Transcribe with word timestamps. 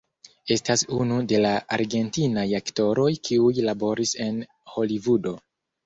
Estas 0.53 0.83
unu 0.95 1.19
de 1.33 1.41
la 1.43 1.51
argentinaj 1.77 2.47
aktoroj 2.63 3.09
kiuj 3.31 3.55
laboris 3.71 4.19
en 4.29 4.45
Holivudo. 4.77 5.41